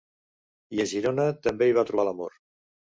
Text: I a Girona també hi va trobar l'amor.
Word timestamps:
I 0.77 0.81
a 0.85 0.87
Girona 0.93 1.27
també 1.45 1.69
hi 1.71 1.79
va 1.81 1.87
trobar 1.93 2.09
l'amor. 2.11 2.37